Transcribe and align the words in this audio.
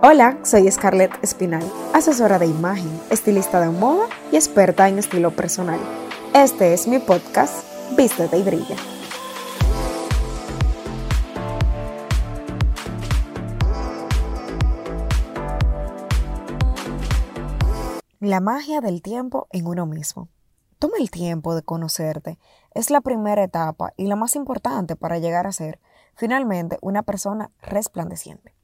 Hola, 0.00 0.38
soy 0.44 0.70
Scarlett 0.70 1.10
Espinal, 1.24 1.64
asesora 1.92 2.38
de 2.38 2.46
imagen, 2.46 2.88
estilista 3.10 3.60
de 3.60 3.68
moda 3.70 4.06
y 4.30 4.36
experta 4.36 4.88
en 4.88 4.96
estilo 5.00 5.32
personal. 5.32 5.80
Este 6.32 6.72
es 6.72 6.86
mi 6.86 7.00
podcast, 7.00 7.64
Vístete 7.96 8.38
y 8.38 8.44
Brilla. 8.44 8.76
La 18.20 18.38
magia 18.38 18.80
del 18.80 19.02
tiempo 19.02 19.48
en 19.50 19.66
uno 19.66 19.84
mismo. 19.84 20.28
Toma 20.78 20.98
el 21.00 21.10
tiempo 21.10 21.56
de 21.56 21.62
conocerte. 21.62 22.38
Es 22.72 22.90
la 22.90 23.00
primera 23.00 23.42
etapa 23.42 23.94
y 23.96 24.06
la 24.06 24.14
más 24.14 24.36
importante 24.36 24.94
para 24.94 25.18
llegar 25.18 25.48
a 25.48 25.52
ser, 25.52 25.80
finalmente, 26.14 26.78
una 26.82 27.02
persona 27.02 27.50
resplandeciente. 27.60 28.57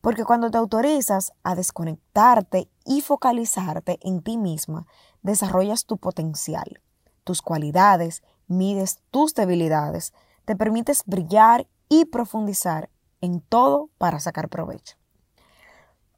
Porque 0.00 0.24
cuando 0.24 0.50
te 0.50 0.58
autorizas 0.58 1.32
a 1.42 1.54
desconectarte 1.54 2.68
y 2.84 3.00
focalizarte 3.00 3.98
en 4.02 4.22
ti 4.22 4.38
misma, 4.38 4.86
desarrollas 5.22 5.84
tu 5.84 5.98
potencial, 5.98 6.80
tus 7.24 7.42
cualidades, 7.42 8.22
mides 8.46 9.00
tus 9.10 9.34
debilidades, 9.34 10.12
te 10.44 10.56
permites 10.56 11.02
brillar 11.04 11.68
y 11.88 12.06
profundizar 12.06 12.90
en 13.20 13.40
todo 13.40 13.90
para 13.98 14.20
sacar 14.20 14.48
provecho. 14.48 14.96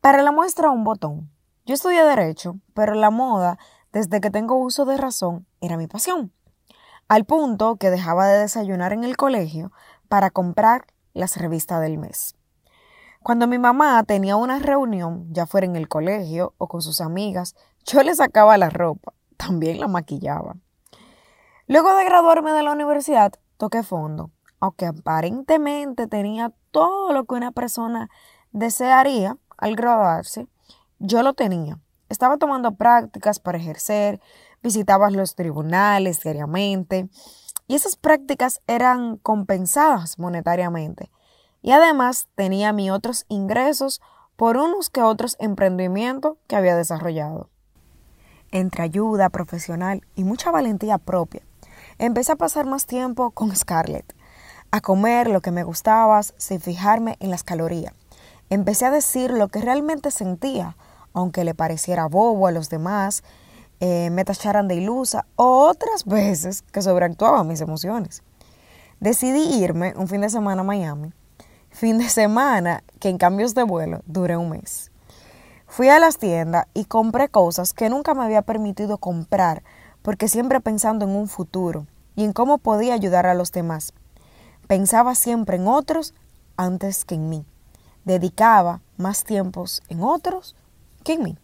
Para 0.01 0.23
la 0.23 0.33
muestra 0.33 0.71
un 0.71 0.85
botón. 0.85 1.31
Yo 1.67 1.75
estudié 1.75 2.05
derecho, 2.05 2.59
pero 2.75 2.95
la 2.95 3.11
moda, 3.11 3.59
desde 3.93 4.21
que 4.21 4.31
tengo 4.31 4.57
uso 4.57 4.85
de 4.85 4.97
razón, 4.97 5.47
era 5.61 5.77
mi 5.77 5.87
pasión. 5.87 6.33
Al 7.09 7.25
punto 7.25 7.77
que 7.77 7.91
dejaba 7.91 8.27
de 8.29 8.39
desayunar 8.39 8.93
en 8.93 9.05
el 9.05 9.17
colegio 9.17 9.73
para 10.09 10.31
comprar 10.31 10.87
las 11.13 11.37
revistas 11.37 11.81
del 11.81 11.99
mes. 11.99 12.37
Cuando 13.23 13.47
mi 13.47 13.59
mamá 13.59 14.03
tenía 14.05 14.37
una 14.37 14.59
reunión, 14.61 15.27
ya 15.31 15.45
fuera 15.45 15.67
en 15.67 15.77
el 15.77 15.89
colegio 15.89 16.55
o 16.57 16.69
con 16.69 16.81
sus 16.81 17.03
amigas, 17.03 17.55
yo 17.85 18.03
le 18.03 18.15
sacaba 18.15 18.57
la 18.57 18.71
ropa, 18.71 19.13
también 19.37 19.79
la 19.79 19.89
maquillaba. 19.89 20.57
Luego 21.67 21.95
de 21.97 22.07
graduarme 22.07 22.53
de 22.53 22.63
la 22.63 22.73
universidad, 22.73 23.35
toqué 23.59 23.83
fondo, 23.83 24.31
aunque 24.59 24.87
aparentemente 24.87 26.07
tenía 26.07 26.55
todo 26.71 27.13
lo 27.13 27.27
que 27.27 27.35
una 27.35 27.53
persona 27.53 28.09
desearía 28.53 29.37
al 29.59 29.77
graduarse, 29.77 30.47
yo 30.99 31.23
lo 31.23 31.35
tenía. 31.35 31.79
Estaba 32.09 32.39
tomando 32.39 32.77
prácticas 32.77 33.39
para 33.39 33.59
ejercer, 33.59 34.19
visitaba 34.63 35.11
los 35.11 35.35
tribunales 35.35 36.23
diariamente 36.23 37.11
y 37.67 37.75
esas 37.75 37.97
prácticas 37.97 38.63
eran 38.67 39.19
compensadas 39.19 40.19
monetariamente 40.19 41.11
y 41.63 41.73
además 41.73 42.29
tenía 42.35 42.73
mis 42.73 42.91
otros 42.91 43.27
ingresos 43.29 44.01
por 44.37 44.57
unos 44.57 44.89
que 44.89 45.03
otros 45.03 45.37
emprendimientos 45.39 46.37
que 46.47 46.57
había 46.57 46.77
desarrollado. 46.77 47.51
Entre 48.51 48.83
ayuda 48.83 49.29
profesional 49.29 50.03
y 50.17 50.25
mucha 50.25 50.51
valentía 50.51 50.99
propia, 50.99 51.43
empecé 51.99 52.33
a 52.33 52.37
pasar 52.37 52.67
más 52.67 52.87
tiempo 52.87 53.31
con 53.33 53.55
Scarlett, 53.55 54.15
a 54.71 54.81
comer 54.81 55.29
lo 55.29 55.41
que 55.41 55.51
me 55.51 55.63
gustaba 55.63 56.23
sin 56.23 56.61
fijarme 56.61 57.17
en 57.21 57.31
las 57.31 57.45
calorías. 57.45 57.93
Empecé 58.49 58.87
a 58.87 58.91
decir 58.91 59.31
lo 59.31 59.49
que 59.49 59.61
realmente 59.61 60.11
sentía, 60.11 60.77
aunque 61.13 61.45
le 61.45 61.55
pareciera 61.55 62.07
bobo 62.07 62.47
a 62.47 62.53
los 62.53 62.71
demás, 62.71 63.23
eh, 63.81 64.11
me 64.11 64.25
tacharan 64.25 64.69
de 64.69 64.77
ilusa 64.77 65.27
o 65.37 65.69
otras 65.69 66.05
veces 66.05 66.63
que 66.63 66.83
sobreactuaban 66.83 67.47
mis 67.47 67.61
emociones. 67.61 68.23
Decidí 69.01 69.63
irme 69.63 69.95
un 69.97 70.09
fin 70.09 70.21
de 70.23 70.31
semana 70.31 70.63
a 70.63 70.65
Miami 70.65 71.13
fin 71.71 71.99
de 71.99 72.09
semana 72.09 72.83
que 72.99 73.09
en 73.09 73.19
cambios 73.19 73.55
de 73.55 73.63
vuelo 73.63 74.03
duré 74.07 74.37
un 74.37 74.51
mes. 74.51 74.91
Fui 75.67 75.89
a 75.89 76.01
las 76.01 76.19
tiendas 76.19 76.67
y 76.75 76.85
compré 76.85 77.29
cosas 77.29 77.73
que 77.73 77.89
nunca 77.89 78.13
me 78.15 78.25
había 78.25 78.43
permitido 78.43 78.99
comprar 78.99 79.63
porque 80.03 80.29
siempre 80.29 80.61
pensando 80.61 81.05
en 81.05 81.13
un 81.13 81.29
futuro 81.29 81.87
y 82.17 82.25
en 82.25 82.33
cómo 82.33 82.59
podía 82.59 82.95
ayudar 82.95 83.27
a 83.27 83.35
los 83.35 83.53
demás. 83.53 83.93
Pensaba 84.67 85.15
siempre 85.15 85.57
en 85.57 85.69
otros 85.69 86.15
antes 86.57 87.05
que 87.05 87.15
en 87.15 87.29
mí. 87.29 87.45
Dedicaba 88.05 88.81
más 88.97 89.25
tiempos 89.25 89.83
en 89.89 90.03
otros 90.03 90.57
que 91.05 91.15
en 91.15 91.23
mí. 91.23 91.39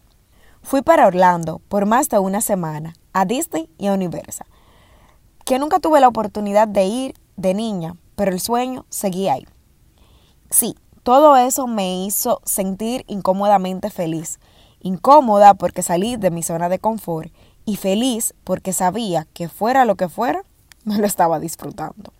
Fui 0.61 0.81
para 0.81 1.07
Orlando 1.07 1.61
por 1.69 1.85
más 1.85 2.09
de 2.09 2.19
una 2.19 2.41
semana, 2.41 2.93
a 3.13 3.25
Disney 3.25 3.69
y 3.77 3.87
a 3.87 3.93
Universal, 3.93 4.47
que 5.45 5.59
nunca 5.59 5.79
tuve 5.79 6.01
la 6.01 6.09
oportunidad 6.09 6.67
de 6.67 6.85
ir 6.85 7.15
de 7.37 7.53
niña, 7.53 7.95
pero 8.15 8.31
el 8.31 8.41
sueño 8.41 8.85
seguía 8.89 9.33
ahí. 9.33 9.47
Sí, 10.49 10.75
todo 11.03 11.37
eso 11.37 11.67
me 11.67 12.05
hizo 12.05 12.41
sentir 12.45 13.05
incómodamente 13.07 13.89
feliz. 13.89 14.39
Incómoda 14.81 15.53
porque 15.53 15.81
salí 15.81 16.17
de 16.17 16.31
mi 16.31 16.43
zona 16.43 16.69
de 16.69 16.79
confort 16.79 17.31
y 17.65 17.75
feliz 17.75 18.33
porque 18.43 18.73
sabía 18.73 19.27
que 19.33 19.49
fuera 19.49 19.85
lo 19.85 19.95
que 19.95 20.09
fuera, 20.09 20.43
me 20.83 20.97
lo 20.97 21.05
estaba 21.05 21.39
disfrutando. 21.39 22.13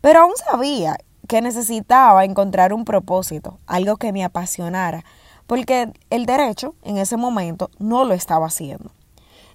Pero 0.00 0.20
aún 0.20 0.34
sabía 0.36 0.98
que 1.28 1.40
necesitaba 1.40 2.24
encontrar 2.24 2.72
un 2.72 2.84
propósito, 2.84 3.58
algo 3.66 3.96
que 3.96 4.12
me 4.12 4.24
apasionara, 4.24 5.04
porque 5.46 5.92
el 6.10 6.26
derecho 6.26 6.74
en 6.82 6.98
ese 6.98 7.16
momento 7.16 7.70
no 7.78 8.04
lo 8.04 8.14
estaba 8.14 8.46
haciendo. 8.46 8.90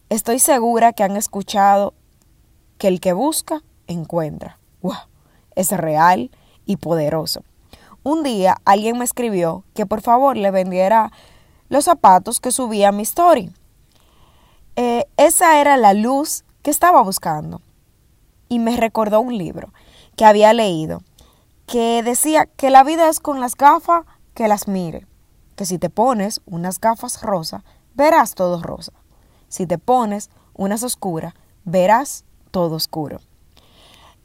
Estoy 0.09 0.40
segura 0.40 0.94
que 0.94 1.03
han 1.03 1.16
escuchado 1.16 1.94
que 2.78 2.88
el 2.88 3.00
que 3.00 3.13
busca, 3.13 3.62
encuentra. 3.88 4.57
¡Wow! 4.81 4.96
Es 5.56 5.72
real 5.72 6.31
y 6.66 6.78
poderoso. 6.78 7.44
Un 8.03 8.23
día 8.23 8.57
alguien 8.66 8.97
me 8.97 9.06
escribió 9.06 9.63
que 9.75 9.85
por 9.85 10.01
favor 10.01 10.35
le 10.35 10.50
vendiera 10.50 11.12
los 11.69 11.85
zapatos 11.85 12.39
que 12.39 12.51
subía 12.51 12.89
a 12.89 12.91
mi 12.91 13.03
story. 13.03 13.51
Eh, 14.75 15.06
esa 15.17 15.62
era 15.62 15.78
la 15.78 15.94
luz 15.94 16.44
que 16.63 16.72
estaba 16.72 17.03
buscando. 17.03 17.62
Y 18.50 18.57
me 18.57 18.75
recordó 18.75 19.22
un 19.22 19.38
libro 19.38 19.72
que 20.16 20.25
había 20.25 20.51
leído 20.53 21.03
que 21.67 22.01
decía 22.03 22.47
que 22.47 22.69
la 22.72 22.84
vida 22.84 23.07
es 23.07 23.19
con 23.19 23.39
las 23.39 23.56
gafas 23.56 24.03
que 24.33 24.47
las 24.47 24.68
mire. 24.68 25.06
Que 25.56 25.66
si 25.66 25.78
te 25.78 25.91
pones 25.91 26.41
unas 26.45 26.79
gafas 26.79 27.22
rosa, 27.22 27.63
verás 27.94 28.33
todo 28.33 28.62
rosa. 28.63 28.94
Si 29.47 29.68
te 29.68 29.78
pones 29.78 30.31
unas 30.53 30.81
oscuras, 30.81 31.35
verás 31.66 32.25
todo 32.50 32.75
oscuro. 32.75 33.19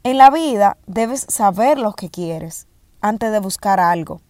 En 0.03 0.17
la 0.17 0.31
vida 0.31 0.77
debes 0.87 1.21
saber 1.29 1.77
lo 1.77 1.93
que 1.93 2.09
quieres 2.09 2.67
antes 3.01 3.31
de 3.31 3.39
buscar 3.39 3.79
algo 3.79 4.21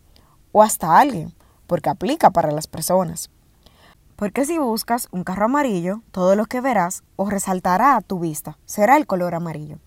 o 0.52 0.64
hasta 0.64 1.00
alguien, 1.00 1.34
porque 1.68 1.90
aplica 1.90 2.30
para 2.32 2.52
las 2.52 2.68
personas. 2.68 3.30
Porque 4.16 4.46
si 4.46 4.58
buscas 4.58 5.08
un 5.12 5.24
carro 5.24 5.46
amarillo, 5.46 6.02
todo 6.12 6.36
lo 6.36 6.46
que 6.46 6.62
verás 6.62 7.04
o 7.16 7.30
resaltará 7.30 7.96
a 7.96 8.02
tu 8.02 8.20
vista 8.20 8.58
será 8.66 8.98
el 8.98 9.06
color 9.06 9.36
amarillo. 9.36 9.78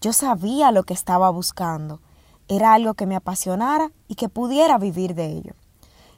Yo 0.00 0.12
sabía 0.12 0.70
lo 0.72 0.82
que 0.82 0.94
estaba 0.94 1.30
buscando. 1.30 2.00
Era 2.48 2.74
algo 2.74 2.94
que 2.94 3.06
me 3.06 3.16
apasionara 3.16 3.90
y 4.08 4.16
que 4.16 4.28
pudiera 4.28 4.76
vivir 4.76 5.14
de 5.14 5.26
ello. 5.26 5.54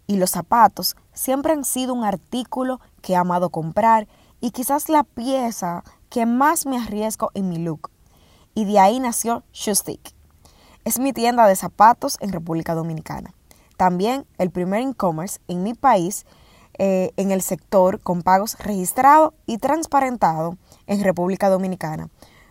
Y 0.06 0.16
los 0.16 0.30
zapatos 0.30 0.96
siempre 1.12 1.52
han 1.52 1.64
sido 1.64 1.94
un 1.94 2.04
artículo 2.04 2.80
que 3.00 3.12
he 3.12 3.16
amado 3.16 3.50
comprar 3.50 4.08
y 4.40 4.50
quizás 4.50 4.88
la 4.88 5.04
pieza 5.04 5.84
que 6.10 6.26
más 6.26 6.66
me 6.66 6.78
arriesgo 6.78 7.30
en 7.34 7.48
mi 7.48 7.58
look. 7.58 7.90
Y 8.54 8.64
de 8.64 8.80
ahí 8.80 8.98
nació 8.98 9.44
Shoestick 9.52 10.14
es 10.84 10.98
mi 10.98 11.12
tienda 11.12 11.46
de 11.46 11.56
zapatos 11.56 12.16
en 12.20 12.32
República 12.32 12.74
Dominicana. 12.74 13.34
También 13.76 14.26
el 14.38 14.50
primer 14.50 14.82
e-commerce 14.82 15.40
en 15.48 15.62
mi 15.62 15.74
país 15.74 16.26
eh, 16.78 17.12
en 17.16 17.30
el 17.30 17.42
sector 17.42 18.00
con 18.00 18.22
pagos 18.22 18.56
registrados 18.58 19.34
y 19.46 19.58
transparentados 19.58 20.56
en 20.86 21.04
República 21.04 21.48
Dominicana, 21.50 22.08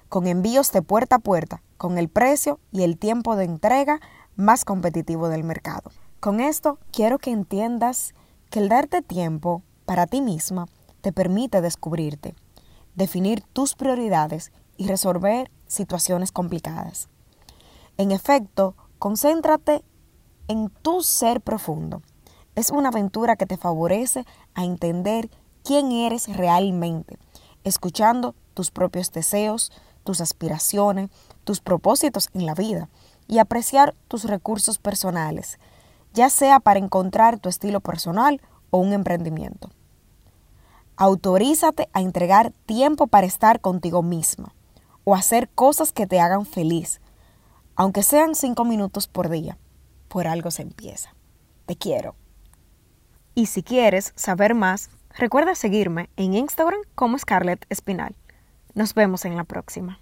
con 0.10 0.28
envíos 0.28 0.72
de 0.72 0.82
puerta 0.82 1.18
a 1.18 1.20
puerta, 1.20 1.62
con 1.78 1.98
el 1.98 2.08
precio 2.08 2.60
y 2.72 2.84
el 2.84 2.98
tiempo 2.98 3.36
de 3.36 3.46
entrega 3.46 4.00
más 4.36 4.64
competitivo 4.64 5.28
del 5.30 5.44
mercado. 5.44 5.92
Con 6.20 6.40
esto 6.40 6.78
quiero 6.92 7.18
que 7.18 7.32
entiendas 7.32 8.14
que 8.52 8.60
el 8.60 8.70
darte 8.70 9.02
tiempo 9.02 9.64
para 9.86 10.06
ti 10.06 10.22
misma 10.22 10.68
te 11.02 11.12
permite 11.12 11.62
descubrirte, 11.62 12.36
definir 12.94 13.42
tus 13.54 13.74
prioridades 13.74 14.52
y 14.78 14.88
resolver 14.88 15.50
situaciones 15.66 16.32
complicadas. 16.32 17.10
En 18.02 18.12
efecto, 18.12 18.74
concéntrate 18.98 19.84
en 20.48 20.72
tu 20.72 21.04
ser 21.04 21.40
profundo. 21.40 22.02
Es 22.56 22.72
una 22.72 22.90
aventura 22.90 23.36
que 23.36 23.46
te 23.46 23.58
favorece 23.58 24.26
a 24.56 24.66
entender 24.66 25.30
quién 25.64 25.92
eres 25.92 26.28
realmente, 26.36 27.20
escuchando 27.64 28.34
tus 28.56 28.72
propios 28.72 29.12
deseos, 29.12 29.72
tus 30.04 30.20
aspiraciones, 30.20 31.12
tus 31.44 31.62
propósitos 31.62 32.30
en 32.34 32.48
la 32.48 32.56
vida 32.56 32.90
y 33.28 33.38
apreciar 33.38 33.94
tus 34.08 34.24
recursos 34.24 34.80
personales, 34.80 35.60
ya 36.12 36.32
sea 36.32 36.60
para 36.60 36.80
encontrar 36.80 37.38
tu 37.38 37.50
estilo 37.50 37.82
personal 37.82 38.42
o 38.72 38.80
un 38.80 38.94
emprendimiento. 38.94 39.70
Autorízate 40.96 41.88
a 41.94 42.02
entregar 42.02 42.52
tiempo 42.66 43.06
para 43.06 43.28
estar 43.28 43.62
contigo 43.62 44.02
misma 44.02 44.56
o 45.04 45.14
hacer 45.14 45.50
cosas 45.50 45.92
que 45.92 46.08
te 46.08 46.20
hagan 46.20 46.48
feliz, 46.48 47.00
aunque 47.76 48.04
sean 48.04 48.36
cinco 48.36 48.66
minutos 48.66 49.08
por 49.08 49.30
día, 49.30 49.58
por 50.08 50.28
algo 50.28 50.52
se 50.52 50.62
empieza. 50.62 51.16
Te 51.66 51.76
quiero. 51.76 52.16
Y 53.34 53.46
si 53.46 53.64
quieres 53.64 54.14
saber 54.16 54.56
más, 54.56 54.90
recuerda 55.18 55.56
seguirme 55.56 56.10
en 56.18 56.34
Instagram 56.34 56.82
como 56.96 57.18
Scarlett 57.18 57.66
Espinal. 57.70 58.16
Nos 58.74 58.94
vemos 58.94 59.26
en 59.26 59.36
la 59.36 59.44
próxima. 59.44 60.00